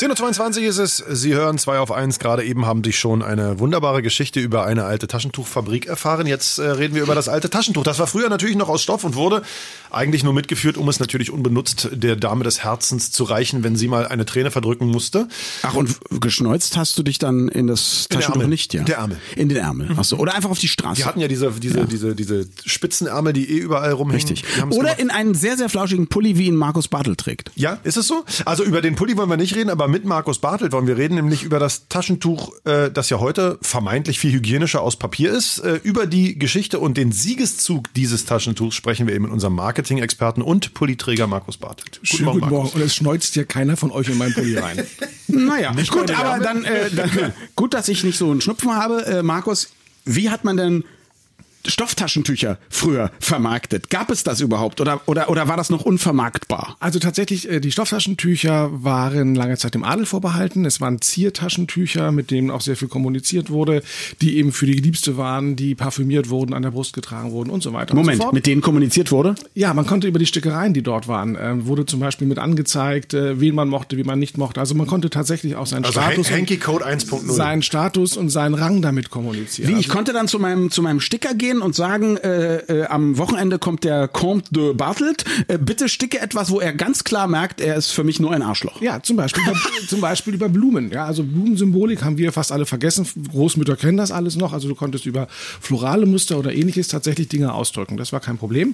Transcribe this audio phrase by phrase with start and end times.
[0.00, 0.96] 10.22 Uhr ist es.
[0.96, 2.18] Sie hören 2 auf 1.
[2.20, 6.26] Gerade eben haben Sie schon eine wunderbare Geschichte über eine alte Taschentuchfabrik erfahren.
[6.26, 7.82] Jetzt äh, reden wir über das alte Taschentuch.
[7.82, 9.42] Das war früher natürlich noch aus Stoff und wurde
[9.90, 13.88] eigentlich nur mitgeführt, um es natürlich unbenutzt der Dame des Herzens zu reichen, wenn sie
[13.88, 15.28] mal eine Träne verdrücken musste.
[15.64, 18.48] Ach, und geschneuzt hast du dich dann in das In Taschentuch Ärmel.
[18.48, 18.80] nicht, ja?
[18.80, 19.18] In der Ärmel.
[19.36, 19.90] In den Ärmel.
[19.98, 20.16] Ach so.
[20.16, 21.02] Oder einfach auf die Straße.
[21.02, 24.26] Die hatten ja diese, diese, diese, diese Spitzenärmel, die eh überall rumhängen.
[24.26, 24.44] Richtig.
[24.70, 24.98] Oder gemacht.
[24.98, 27.50] in einen sehr, sehr flauschigen Pulli, wie ihn Markus Bartel trägt.
[27.54, 28.24] Ja, ist es so?
[28.46, 31.14] Also über den Pulli wollen wir nicht reden, aber mit Markus Bartelt wollen wir reden,
[31.14, 35.58] nämlich über das Taschentuch, äh, das ja heute vermeintlich viel hygienischer aus Papier ist.
[35.58, 40.42] Äh, über die Geschichte und den Siegeszug dieses Taschentuchs sprechen wir eben mit unserem Marketing-Experten
[40.42, 42.00] und Pulliträger Markus Bartelt.
[42.02, 42.70] Schönen guten Morgen.
[42.70, 44.84] Und es schneuzt ja keiner von euch in meinen Pulli rein.
[45.32, 49.06] Naja, gut, aber dann, äh, dann gut, dass ich nicht so einen Schnupfen habe.
[49.06, 49.70] Äh, Markus,
[50.04, 50.82] wie hat man denn
[51.66, 53.90] Stofftaschentücher früher vermarktet?
[53.90, 56.76] Gab es das überhaupt oder, oder, oder war das noch unvermarktbar?
[56.80, 60.64] Also tatsächlich, äh, die Stofftaschentücher waren lange Zeit dem Adel vorbehalten.
[60.64, 63.82] Es waren Ziertaschentücher, mit denen auch sehr viel kommuniziert wurde,
[64.20, 67.62] die eben für die Geliebste waren, die parfümiert wurden, an der Brust getragen wurden und
[67.62, 67.92] so weiter.
[67.92, 68.32] und so Moment, fort.
[68.32, 69.34] mit denen kommuniziert wurde?
[69.54, 73.14] Ja, man konnte über die Stickereien, die dort waren, äh, wurde zum Beispiel mit angezeigt,
[73.14, 74.60] äh, wen man mochte, wie man nicht mochte.
[74.60, 77.32] Also man konnte tatsächlich auch seinen Also Status, Hanky und, Code 1.0.
[77.32, 79.68] seinen Status und seinen Rang damit kommunizieren.
[79.68, 82.86] Wie, Also- ich konnte dann zu meinem, zu meinem Sticker gehen und sagen, äh, äh,
[82.86, 87.26] am Wochenende kommt der Comte de Bartelt, äh, bitte sticke etwas, wo er ganz klar
[87.26, 88.80] merkt, er ist für mich nur ein Arschloch.
[88.80, 90.90] Ja, zum Beispiel, über, zum Beispiel über Blumen.
[90.90, 93.06] Ja, also Blumensymbolik haben wir fast alle vergessen.
[93.30, 94.52] Großmütter kennen das alles noch.
[94.52, 97.96] Also du konntest über florale Muster oder ähnliches tatsächlich Dinge ausdrücken.
[97.96, 98.72] Das war kein Problem.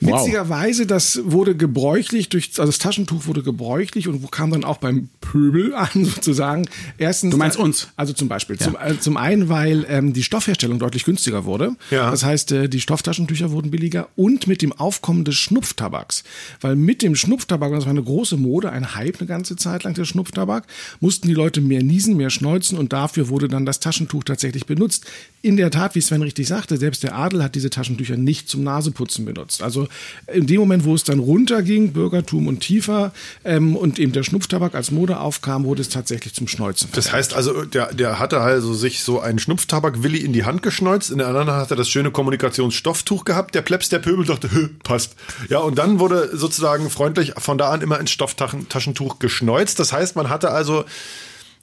[0.00, 0.20] Wow.
[0.20, 5.08] Witzigerweise, das wurde gebräuchlich durch, also das Taschentuch wurde gebräuchlich und kam dann auch beim
[5.30, 6.66] Pöbel an, sozusagen.
[6.96, 7.30] Erstens.
[7.30, 7.88] Du meinst uns?
[7.96, 8.58] Also zum Beispiel.
[8.58, 11.76] Zum, äh, zum einen, weil ähm, die Stoffherstellung deutlich günstiger wurde.
[11.90, 12.10] Ja.
[12.10, 16.24] Das heißt, äh, die Stofftaschentücher wurden billiger und mit dem Aufkommen des Schnupftabaks.
[16.60, 19.94] Weil mit dem Schnupftabak, das war eine große Mode, ein Hype eine ganze Zeit lang,
[19.94, 20.66] der Schnupftabak,
[21.00, 25.06] mussten die Leute mehr niesen, mehr schneuzen und dafür wurde dann das Taschentuch tatsächlich benutzt.
[25.42, 28.64] In der Tat, wie Sven richtig sagte, selbst der Adel hat diese Taschentücher nicht zum
[28.64, 29.62] Naseputzen benutzt.
[29.62, 29.88] Also
[30.32, 33.12] in dem Moment, wo es dann runterging, Bürgertum und tiefer,
[33.44, 36.88] ähm, und eben der Schnupftabak als Mode aufkam, wurde es tatsächlich zum Schneuzen.
[36.92, 41.10] Das heißt also, der, der hatte also sich so einen Schnupftabak-Willi in die Hand geschneuzt,
[41.10, 43.54] in der anderen hat er das schöne Kommunikationsstofftuch gehabt.
[43.54, 45.14] Der Plebs, der Pöbel dachte, "Hö, passt.
[45.48, 49.78] Ja, und dann wurde sozusagen freundlich von da an immer ins Stofftaschentuch geschneuzt.
[49.78, 50.84] Das heißt, man hatte also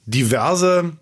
[0.06, 0.92] diverse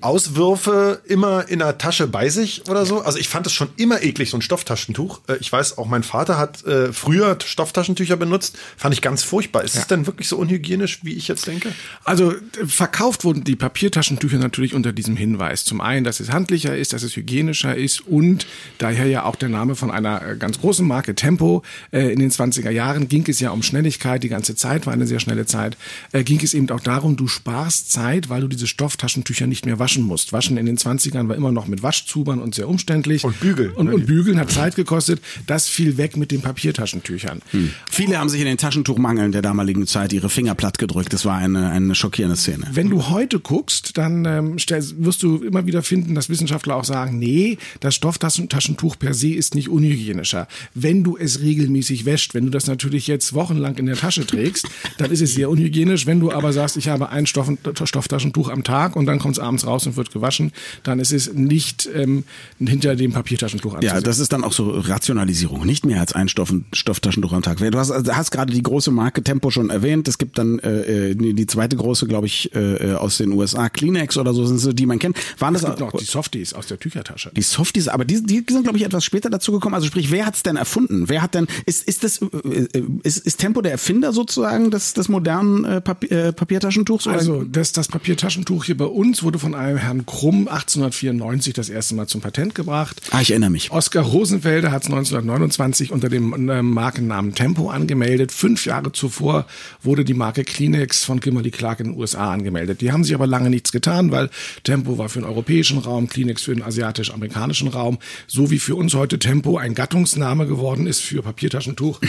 [0.00, 3.00] Auswürfe immer in der Tasche bei sich oder so.
[3.00, 5.20] Also ich fand es schon immer eklig, so ein Stofftaschentuch.
[5.28, 8.58] Äh, Ich weiß, auch mein Vater hat äh, früher Stofftaschentücher benutzt.
[8.76, 9.64] Fand ich ganz furchtbar.
[9.64, 11.72] Ist es denn wirklich so unhygienisch, wie ich jetzt denke?
[12.04, 12.34] Also
[12.66, 15.64] verkauft wurden die Papiertaschentücher natürlich unter diesem Hinweis.
[15.64, 18.46] Zum einen, dass es handlicher ist, dass es hygienischer ist und
[18.78, 21.62] daher ja auch der Name von einer äh, ganz großen Marke Tempo.
[21.92, 25.06] Äh, In den 20er Jahren ging es ja um Schnelligkeit, die ganze Zeit war eine
[25.06, 25.76] sehr schnelle Zeit.
[26.12, 29.71] Äh, Ging es eben auch darum, du sparst Zeit, weil du diese Stofftaschentücher nicht mehr
[29.78, 30.32] waschen musst.
[30.32, 33.24] Waschen in den 20ern war immer noch mit Waschzubern und sehr umständlich.
[33.24, 33.72] Und Bügeln.
[33.72, 35.20] Und, und Bügeln hat Zeit gekostet.
[35.46, 37.42] Das fiel weg mit den Papiertaschentüchern.
[37.90, 41.12] Viele haben sich in den Taschentuchmangeln der damaligen Zeit ihre Finger platt gedrückt.
[41.12, 42.66] Das war eine, eine schockierende Szene.
[42.72, 46.84] Wenn du heute guckst, dann ähm, stell, wirst du immer wieder finden, dass Wissenschaftler auch
[46.84, 50.48] sagen, nee, das Stofftaschentuch per se ist nicht unhygienischer.
[50.74, 54.66] Wenn du es regelmäßig wäscht, wenn du das natürlich jetzt wochenlang in der Tasche trägst,
[54.98, 56.06] dann ist es sehr unhygienisch.
[56.06, 57.50] Wenn du aber sagst, ich habe ein Stoff,
[57.84, 60.52] Stofftaschentuch am Tag und dann kommt es abends raus und wird gewaschen,
[60.82, 62.24] dann ist es nicht ähm,
[62.58, 64.04] hinter dem Papiertaschentuch Ja, anzusehen.
[64.04, 65.64] das ist dann auch so Rationalisierung.
[65.66, 67.58] Nicht mehr als ein Stoff, Stofftaschentuch am Tag.
[67.58, 70.08] Du hast, also hast gerade die große Marke Tempo schon erwähnt.
[70.08, 74.16] Es gibt dann äh, die die zweite große, glaube ich, äh, aus den USA, Kleenex
[74.16, 75.16] oder so sind so, die man kennt.
[75.38, 77.30] Waren das es gibt noch die Softies aus der Tüchertasche.
[77.34, 79.74] Die Softies, aber die, die sind, glaube ich, etwas später dazu gekommen.
[79.74, 81.08] Also sprich, wer hat's denn erfunden?
[81.08, 84.94] Wer hat denn, ist, ist das, äh, äh, ist, ist Tempo der Erfinder sozusagen des,
[84.94, 87.06] des modernen äh, Papier, äh, Papiertaschentuchs?
[87.06, 87.16] Oder?
[87.16, 91.94] Also das, das Papiertaschentuch hier bei uns wurde von einem Herrn Krumm 1894 das erste
[91.94, 93.00] Mal zum Patent gebracht.
[93.10, 93.70] ah, ich erinnere mich.
[93.70, 98.32] Oskar Rosenfelder hat es 1929 unter dem äh, Markennamen Tempo angemeldet.
[98.32, 99.46] Fünf Jahre zuvor
[99.82, 102.80] wurde die Marke Kleenex von Kimberly Clark in den USA angemeldet.
[102.80, 104.30] Die haben sich aber lange nichts getan, weil
[104.64, 108.94] Tempo war für den europäischen Raum, Kleenex für den asiatisch-amerikanischen Raum, so wie für uns
[108.94, 112.00] heute Tempo ein Gattungsname geworden ist für Papiertaschentuch.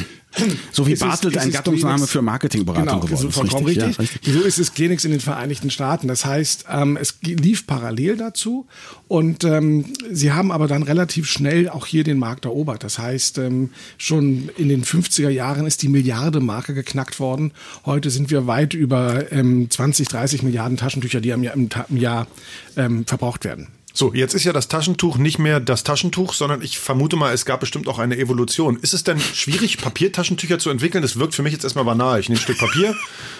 [0.72, 3.36] So wie Bartelt ein Gattungsname für Marketingberatung genau, geworden so ist.
[3.36, 4.10] vollkommen Richtig, richtig.
[4.10, 4.34] ja, richtig.
[4.34, 6.08] So ist es Kleenex in den Vereinigten Staaten.
[6.08, 8.66] Das heißt, ähm, es lief parallel dazu
[9.08, 12.84] und ähm, sie haben aber dann relativ schnell auch hier den Markt erobert.
[12.84, 17.52] Das heißt, ähm, schon in den 50er Jahren ist die Milliarde-Marke geknackt worden.
[17.86, 21.98] Heute sind wir weit über ähm, 20, 30 Milliarden Taschentücher, die Jahr, im, Ta im
[21.98, 22.28] Jahr
[22.76, 23.68] ähm, verbraucht werden.
[23.96, 27.46] So, jetzt ist ja das Taschentuch nicht mehr das Taschentuch, sondern ich vermute mal, es
[27.46, 28.80] gab bestimmt auch eine Evolution.
[28.82, 31.04] Ist es denn schwierig, Papiertaschentücher zu entwickeln?
[31.04, 32.20] Das wirkt für mich jetzt erstmal banal.
[32.20, 32.96] Ich nehme ein Stück Papier,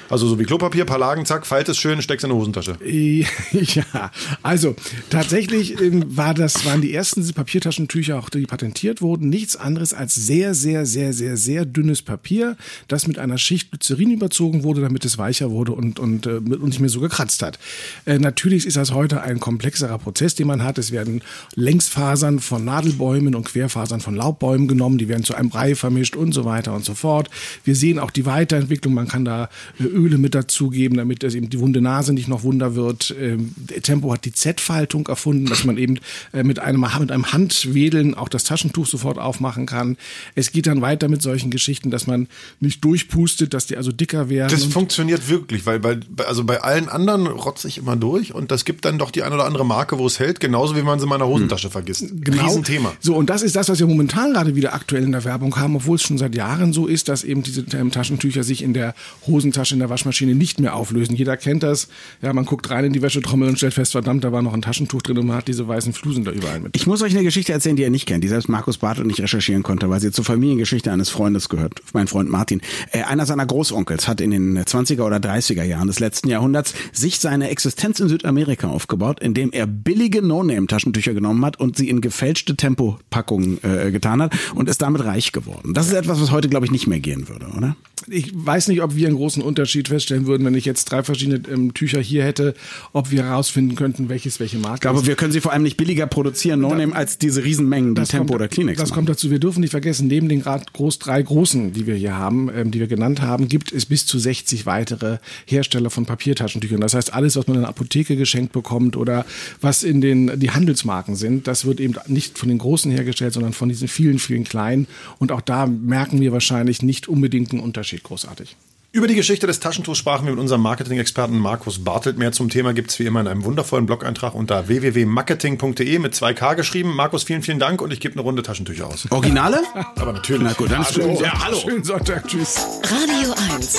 [0.10, 2.78] also so wie Klopapier, paar Lagen, zack, falte es schön, steck's in eine Hosentasche.
[3.54, 4.12] Ja,
[4.42, 4.76] also
[5.10, 10.14] tatsächlich ähm, war das, waren die ersten Papiertaschentücher, auch die patentiert wurden, nichts anderes als
[10.14, 12.58] sehr, sehr, sehr, sehr, sehr dünnes Papier,
[12.88, 16.64] das mit einer Schicht Glycerin überzogen wurde, damit es weicher wurde und, und, äh, und
[16.64, 17.58] nicht mehr so gekratzt hat.
[18.06, 20.78] Äh, natürlich ist das heute ein komplexerer Prozess, man hat.
[20.78, 21.22] Es werden
[21.56, 26.34] Längsfasern von Nadelbäumen und Querfasern von Laubbäumen genommen, die werden zu einem Brei vermischt und
[26.34, 27.30] so weiter und so fort.
[27.64, 29.50] Wir sehen auch die Weiterentwicklung, man kann da
[29.80, 33.16] äh, Öle mit dazugeben, damit es eben die wunde Nase nicht noch wunder wird.
[33.20, 36.00] Ähm, Tempo hat die Z-Faltung erfunden, dass man eben
[36.34, 39.98] äh, mit einem, mit einem Handwedeln auch das Taschentuch sofort aufmachen kann.
[40.36, 42.28] Es geht dann weiter mit solchen Geschichten, dass man
[42.60, 44.52] nicht durchpustet, dass die also dicker werden.
[44.52, 48.66] Das funktioniert wirklich, weil bei, also bei allen anderen rotze ich immer durch und das
[48.66, 51.04] gibt dann doch die ein oder andere Marke, wo es hält, genauso wie man es
[51.04, 52.04] in meiner Hosentasche vergisst.
[52.04, 52.94] Riesenthema.
[53.00, 55.76] So, und das ist das, was wir momentan gerade wieder aktuell in der Werbung haben,
[55.76, 58.94] obwohl es schon seit Jahren so ist, dass eben diese Taschentücher sich in der
[59.28, 61.16] Hosentasche, in der Waschmaschine nicht mehr auflösen.
[61.16, 61.88] Jeder kennt das.
[62.22, 64.62] Ja, man guckt rein in die Wäschetrommel und stellt fest, verdammt, da war noch ein
[64.62, 66.76] Taschentuch drin und man hat diese weißen Flusen da überall mit.
[66.76, 69.20] Ich muss euch eine Geschichte erzählen, die ihr nicht kennt, die selbst Markus Bartel nicht
[69.20, 71.82] recherchieren konnte, weil sie zur Familiengeschichte eines Freundes gehört.
[71.94, 72.62] Mein Freund Martin.
[72.92, 77.20] Äh, einer seiner Großonkels hat in den 20er oder 30er Jahren des letzten Jahrhunderts sich
[77.20, 82.56] seine Existenz in Südamerika aufgebaut, indem er billige No-Name-Taschentücher genommen hat und sie in gefälschte
[82.56, 85.74] Tempopackungen äh, getan hat und ist damit reich geworden.
[85.74, 87.76] Das ist etwas, was heute, glaube ich, nicht mehr gehen würde, oder?
[88.08, 91.42] Ich weiß nicht, ob wir einen großen Unterschied feststellen würden, wenn ich jetzt drei verschiedene
[91.52, 92.54] ähm, Tücher hier hätte,
[92.92, 95.06] ob wir herausfinden könnten, welches welche Marke Ich glaube, ist.
[95.08, 98.32] wir können sie vor allem nicht billiger produzieren, No-Name, als diese Riesenmengen, die Tempo kommt,
[98.36, 98.96] oder Kleenex Das machen.
[98.96, 99.30] kommt dazu.
[99.32, 102.72] Wir dürfen nicht vergessen, neben den gerade groß, drei großen, die wir hier haben, ähm,
[102.72, 106.82] die wir genannt haben, gibt es bis zu 60 weitere Hersteller von Papiertaschentüchern.
[106.82, 109.26] Das heißt, alles, was man in der Apotheke geschenkt bekommt oder
[109.62, 113.54] was in den die Handelsmarken sind, das wird eben nicht von den großen hergestellt, sondern
[113.54, 114.88] von diesen vielen, vielen kleinen.
[115.20, 118.56] Und auch da merken wir wahrscheinlich nicht unbedingt einen Unterschied großartig.
[118.96, 122.20] Über die Geschichte des Taschentuchs sprachen wir mit unserem Marketing-Experten Markus Bartelt.
[122.20, 126.96] Mehr zum Thema gibt's wie immer in einem wundervollen Blog-Eintrag unter www.marketing.de mit 2K geschrieben.
[126.96, 129.08] Markus, vielen, vielen Dank und ich gebe eine Runde Taschentücher aus.
[129.10, 129.64] Originale?
[129.96, 130.44] Aber natürlich.
[130.44, 131.20] Na gut, dann ist Hallo.
[131.20, 131.58] ja, hallo.
[131.58, 132.28] Schönen Sonntag.
[132.28, 132.56] Tschüss.
[132.84, 133.78] Radio 1.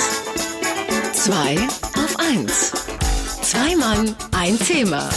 [1.13, 1.55] Zwei
[1.93, 2.73] auf 1.
[3.41, 5.09] Zwei Mann, ein Thema.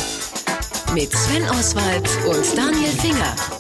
[0.95, 3.58] Mit Sven Oswald und Daniel Finger.